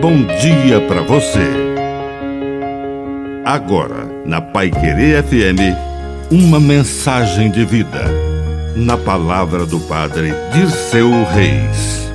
[0.00, 1.46] bom dia para você.
[3.44, 5.76] Agora, na Pai Querer FM,
[6.30, 8.06] uma mensagem de vida.
[8.74, 12.08] Na palavra do Padre Dirceu Reis.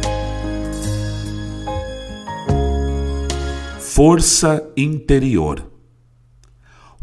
[3.79, 5.69] Força interior.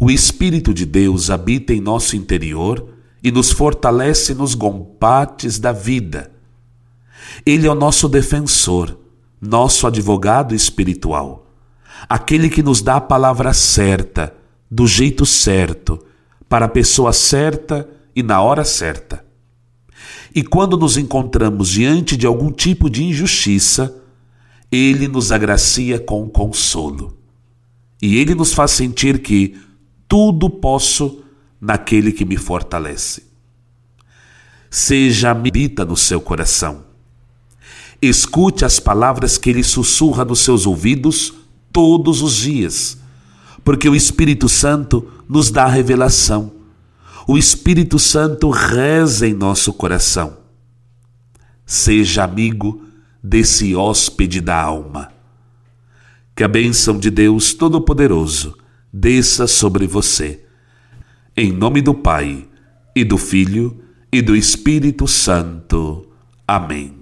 [0.01, 2.89] O Espírito de Deus habita em nosso interior
[3.23, 6.33] e nos fortalece nos combates da vida.
[7.47, 9.02] Ele é o nosso defensor
[9.43, 11.51] nosso advogado espiritual,
[12.09, 14.33] aquele que nos dá a palavra certa,
[14.71, 15.99] do jeito certo,
[16.49, 19.25] para a pessoa certa e na hora certa.
[20.33, 24.01] E quando nos encontramos diante de algum tipo de injustiça,
[24.71, 27.19] ele nos agracia com consolo.
[28.01, 29.61] E ele nos faz sentir que
[30.07, 31.25] tudo posso
[31.61, 33.25] naquele que me fortalece.
[34.71, 36.92] Seja habita no seu coração
[38.03, 41.33] Escute as palavras que ele sussurra nos seus ouvidos
[41.73, 42.99] todos os dias,
[43.65, 46.53] porque o Espírito Santo nos dá a revelação.
[47.29, 50.39] O Espírito Santo reza em nosso coração.
[51.65, 52.83] Seja amigo
[53.23, 55.13] desse hóspede da alma.
[56.35, 58.59] Que a bênção de Deus Todo-Poderoso
[58.93, 60.45] desça sobre você.
[61.37, 62.49] Em nome do Pai,
[62.97, 63.81] e do Filho,
[64.13, 66.07] e do Espírito Santo.
[66.47, 67.02] Amém.